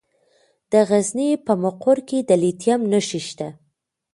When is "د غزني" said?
0.71-1.29